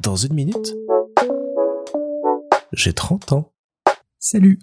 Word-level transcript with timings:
Dans 0.00 0.16
une 0.16 0.34
minute, 0.34 0.74
j'ai 2.72 2.92
30 2.92 3.32
ans. 3.32 3.52
Salut 4.18 4.58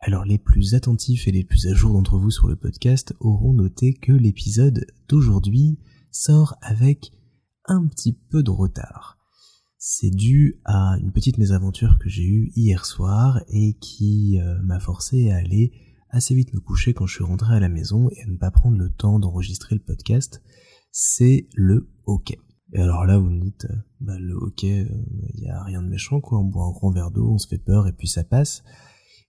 Alors 0.00 0.24
les 0.24 0.38
plus 0.38 0.74
attentifs 0.74 1.28
et 1.28 1.32
les 1.32 1.44
plus 1.44 1.66
à 1.66 1.74
jour 1.74 1.92
d'entre 1.92 2.18
vous 2.18 2.30
sur 2.30 2.48
le 2.48 2.56
podcast 2.56 3.14
auront 3.20 3.52
noté 3.52 3.94
que 3.94 4.12
l'épisode 4.12 4.86
d'aujourd'hui 5.08 5.78
sort 6.10 6.56
avec 6.62 7.12
un 7.66 7.86
petit 7.86 8.12
peu 8.12 8.42
de 8.42 8.50
retard. 8.50 9.18
C'est 9.76 10.10
dû 10.10 10.60
à 10.64 10.96
une 11.00 11.12
petite 11.12 11.38
mésaventure 11.38 11.98
que 12.00 12.08
j'ai 12.08 12.24
eue 12.24 12.52
hier 12.56 12.86
soir 12.86 13.42
et 13.48 13.74
qui 13.80 14.40
euh, 14.40 14.60
m'a 14.62 14.80
forcé 14.80 15.30
à 15.30 15.36
aller 15.36 15.72
assez 16.08 16.34
vite 16.34 16.54
me 16.54 16.60
coucher 16.60 16.94
quand 16.94 17.06
je 17.06 17.16
suis 17.16 17.24
rentré 17.24 17.54
à 17.54 17.60
la 17.60 17.68
maison 17.68 18.08
et 18.10 18.22
à 18.22 18.26
ne 18.26 18.36
pas 18.36 18.50
prendre 18.50 18.78
le 18.78 18.90
temps 18.90 19.18
d'enregistrer 19.18 19.74
le 19.74 19.82
podcast. 19.82 20.42
C'est 20.90 21.48
le 21.54 21.90
hockey. 22.06 22.38
Et 22.74 22.80
alors 22.80 23.06
là, 23.06 23.18
vous 23.18 23.30
me 23.30 23.40
dites, 23.40 23.66
euh, 23.70 23.76
bah, 24.00 24.18
le 24.18 24.34
hockey, 24.34 24.86
il 25.34 25.40
n'y 25.40 25.48
a 25.48 25.62
rien 25.62 25.80
de 25.80 25.88
méchant, 25.88 26.20
quoi. 26.20 26.40
On 26.40 26.44
boit 26.44 26.66
un 26.66 26.72
grand 26.72 26.90
verre 26.90 27.12
d'eau, 27.12 27.30
on 27.30 27.38
se 27.38 27.46
fait 27.46 27.58
peur 27.58 27.86
et 27.86 27.92
puis 27.92 28.08
ça 28.08 28.24
passe. 28.24 28.64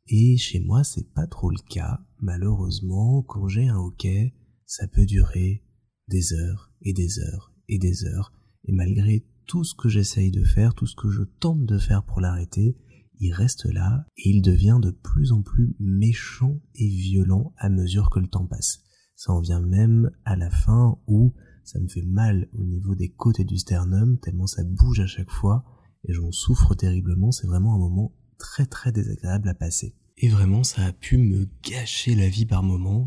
Et 0.07 0.37
chez 0.37 0.59
moi, 0.59 0.83
c'est 0.83 1.13
pas 1.13 1.27
trop 1.27 1.49
le 1.49 1.59
cas. 1.69 2.01
Malheureusement, 2.19 3.21
quand 3.23 3.47
j'ai 3.47 3.67
un 3.67 3.77
hockey, 3.77 4.33
ça 4.65 4.87
peut 4.87 5.05
durer 5.05 5.63
des 6.07 6.33
heures 6.33 6.71
et 6.81 6.93
des 6.93 7.19
heures 7.19 7.53
et 7.67 7.77
des 7.77 8.05
heures. 8.05 8.33
Et 8.65 8.71
malgré 8.71 9.27
tout 9.45 9.63
ce 9.63 9.75
que 9.75 9.89
j'essaye 9.89 10.31
de 10.31 10.43
faire, 10.43 10.73
tout 10.73 10.87
ce 10.87 10.95
que 10.95 11.09
je 11.09 11.23
tente 11.23 11.65
de 11.65 11.77
faire 11.77 12.03
pour 12.03 12.21
l'arrêter, 12.21 12.77
il 13.19 13.31
reste 13.31 13.65
là 13.65 14.05
et 14.17 14.29
il 14.29 14.41
devient 14.41 14.79
de 14.81 14.91
plus 14.91 15.31
en 15.31 15.41
plus 15.41 15.75
méchant 15.79 16.61
et 16.75 16.87
violent 16.87 17.53
à 17.57 17.69
mesure 17.69 18.09
que 18.09 18.19
le 18.19 18.27
temps 18.27 18.47
passe. 18.47 18.81
Ça 19.15 19.31
en 19.31 19.39
vient 19.39 19.61
même 19.61 20.11
à 20.25 20.35
la 20.35 20.49
fin 20.49 20.99
où 21.07 21.33
ça 21.65 21.79
me 21.79 21.87
fait 21.87 22.03
mal 22.03 22.47
au 22.57 22.63
niveau 22.63 22.95
des 22.95 23.09
côtes 23.09 23.39
et 23.39 23.43
du 23.43 23.57
sternum 23.57 24.17
tellement 24.19 24.47
ça 24.47 24.63
bouge 24.63 24.99
à 24.99 25.07
chaque 25.07 25.31
fois 25.31 25.65
et 26.07 26.13
j'en 26.13 26.31
souffre 26.31 26.75
terriblement, 26.75 27.31
c'est 27.31 27.47
vraiment 27.47 27.73
un 27.73 27.79
moment 27.79 28.13
très 28.37 28.65
très 28.65 28.91
désagréable 28.91 29.49
à 29.49 29.53
passer. 29.53 29.95
Et 30.17 30.29
vraiment 30.29 30.63
ça 30.63 30.85
a 30.85 30.93
pu 30.93 31.17
me 31.17 31.47
gâcher 31.63 32.15
la 32.15 32.29
vie 32.29 32.45
par 32.45 32.63
moments 32.63 33.05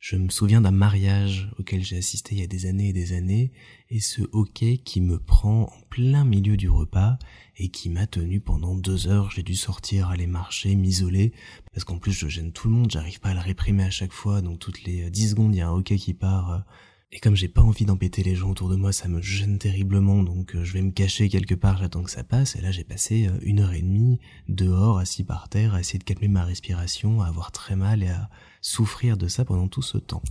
je 0.00 0.14
me 0.14 0.28
souviens 0.28 0.60
d'un 0.60 0.70
mariage 0.70 1.50
auquel 1.58 1.82
j'ai 1.82 1.96
assisté 1.96 2.36
il 2.36 2.40
y 2.40 2.44
a 2.44 2.46
des 2.46 2.66
années 2.66 2.90
et 2.90 2.92
des 2.92 3.14
années, 3.14 3.50
et 3.90 3.98
ce 3.98 4.22
hockey 4.32 4.78
qui 4.78 5.00
me 5.00 5.18
prend 5.18 5.62
en 5.62 5.80
plein 5.90 6.24
milieu 6.24 6.56
du 6.56 6.70
repas 6.70 7.18
et 7.56 7.70
qui 7.70 7.90
m'a 7.90 8.06
tenu 8.06 8.40
pendant 8.40 8.76
deux 8.76 9.08
heures. 9.08 9.32
J'ai 9.32 9.42
dû 9.42 9.56
sortir, 9.56 10.08
aller 10.08 10.28
marcher, 10.28 10.76
m'isoler, 10.76 11.32
parce 11.72 11.82
qu'en 11.82 11.98
plus 11.98 12.12
je 12.12 12.28
gêne 12.28 12.52
tout 12.52 12.68
le 12.68 12.74
monde, 12.74 12.90
j'arrive 12.92 13.18
pas 13.18 13.30
à 13.30 13.34
le 13.34 13.40
réprimer 13.40 13.82
à 13.82 13.90
chaque 13.90 14.12
fois, 14.12 14.40
donc 14.40 14.60
toutes 14.60 14.84
les 14.84 15.10
dix 15.10 15.30
secondes 15.30 15.54
il 15.54 15.58
y 15.58 15.62
a 15.62 15.68
un 15.68 15.72
hockey 15.72 15.96
qui 15.96 16.14
part. 16.14 16.64
Et 17.10 17.20
comme 17.20 17.36
j'ai 17.36 17.48
pas 17.48 17.62
envie 17.62 17.86
d'embêter 17.86 18.22
les 18.22 18.34
gens 18.34 18.50
autour 18.50 18.68
de 18.68 18.76
moi, 18.76 18.92
ça 18.92 19.08
me 19.08 19.22
gêne 19.22 19.58
terriblement, 19.58 20.22
donc 20.22 20.54
euh, 20.54 20.62
je 20.62 20.74
vais 20.74 20.82
me 20.82 20.90
cacher 20.90 21.30
quelque 21.30 21.54
part, 21.54 21.78
j'attends 21.78 22.02
que 22.02 22.10
ça 22.10 22.22
passe, 22.22 22.54
et 22.54 22.60
là 22.60 22.70
j'ai 22.70 22.84
passé 22.84 23.28
euh, 23.28 23.38
une 23.40 23.60
heure 23.60 23.72
et 23.72 23.80
demie 23.80 24.20
dehors, 24.48 24.98
assis 24.98 25.24
par 25.24 25.48
terre, 25.48 25.72
à 25.72 25.80
essayer 25.80 25.98
de 25.98 26.04
calmer 26.04 26.28
ma 26.28 26.44
respiration, 26.44 27.22
à 27.22 27.28
avoir 27.28 27.50
très 27.50 27.76
mal 27.76 28.02
et 28.02 28.08
à 28.08 28.28
souffrir 28.60 29.16
de 29.16 29.26
ça 29.26 29.46
pendant 29.46 29.68
tout 29.68 29.80
ce 29.80 29.96
temps. 29.96 30.22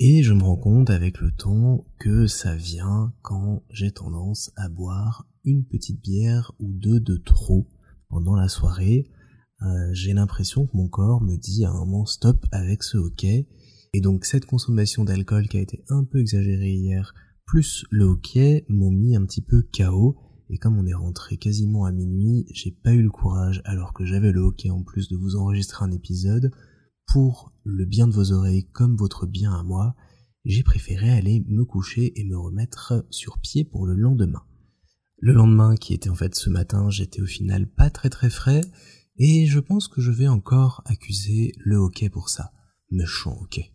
Et 0.00 0.24
je 0.24 0.32
me 0.32 0.42
rends 0.42 0.56
compte 0.56 0.90
avec 0.90 1.20
le 1.20 1.30
temps 1.30 1.86
que 2.00 2.26
ça 2.26 2.56
vient 2.56 3.14
quand 3.22 3.62
j'ai 3.70 3.92
tendance 3.92 4.50
à 4.56 4.68
boire 4.68 5.28
une 5.44 5.64
petite 5.64 6.02
bière 6.02 6.50
ou 6.58 6.72
deux 6.72 6.98
de 6.98 7.16
trop 7.16 7.68
pendant 8.08 8.34
la 8.34 8.48
soirée. 8.48 9.08
Euh, 9.62 9.92
j'ai 9.92 10.12
l'impression 10.12 10.66
que 10.66 10.76
mon 10.76 10.88
corps 10.88 11.22
me 11.22 11.36
dit 11.36 11.64
à 11.64 11.70
un 11.70 11.74
moment 11.74 12.06
stop 12.06 12.44
avec 12.50 12.82
ce 12.82 12.96
hockey 12.96 13.46
et 13.94 14.00
donc 14.00 14.24
cette 14.24 14.44
consommation 14.44 15.04
d'alcool 15.04 15.46
qui 15.46 15.56
a 15.56 15.60
été 15.60 15.84
un 15.88 16.02
peu 16.02 16.18
exagérée 16.18 16.72
hier, 16.72 17.14
plus 17.46 17.86
le 17.90 18.04
hockey, 18.04 18.64
m'ont 18.68 18.90
mis 18.90 19.14
un 19.14 19.24
petit 19.24 19.40
peu 19.40 19.62
KO. 19.62 20.18
Et 20.50 20.58
comme 20.58 20.76
on 20.76 20.86
est 20.86 20.94
rentré 20.94 21.36
quasiment 21.36 21.84
à 21.84 21.92
minuit, 21.92 22.44
j'ai 22.52 22.72
pas 22.72 22.92
eu 22.92 23.02
le 23.02 23.10
courage, 23.10 23.62
alors 23.64 23.92
que 23.92 24.04
j'avais 24.04 24.32
le 24.32 24.40
hockey 24.40 24.68
en 24.68 24.82
plus 24.82 25.08
de 25.08 25.16
vous 25.16 25.36
enregistrer 25.36 25.84
un 25.84 25.92
épisode, 25.92 26.50
pour 27.06 27.52
le 27.62 27.84
bien 27.84 28.08
de 28.08 28.12
vos 28.12 28.32
oreilles 28.32 28.68
comme 28.72 28.96
votre 28.96 29.26
bien 29.26 29.52
à 29.52 29.62
moi, 29.62 29.94
j'ai 30.44 30.64
préféré 30.64 31.10
aller 31.10 31.44
me 31.46 31.64
coucher 31.64 32.18
et 32.18 32.24
me 32.24 32.36
remettre 32.36 33.06
sur 33.10 33.38
pied 33.38 33.64
pour 33.64 33.86
le 33.86 33.94
lendemain. 33.94 34.42
Le 35.18 35.34
lendemain, 35.34 35.76
qui 35.76 35.94
était 35.94 36.10
en 36.10 36.16
fait 36.16 36.34
ce 36.34 36.50
matin, 36.50 36.90
j'étais 36.90 37.22
au 37.22 37.26
final 37.26 37.70
pas 37.70 37.90
très 37.90 38.10
très 38.10 38.28
frais, 38.28 38.62
et 39.18 39.46
je 39.46 39.60
pense 39.60 39.86
que 39.86 40.00
je 40.00 40.10
vais 40.10 40.26
encore 40.26 40.82
accuser 40.84 41.52
le 41.58 41.76
hockey 41.76 42.08
pour 42.08 42.28
ça 42.28 42.50
méchant, 42.90 43.38
ok. 43.42 43.70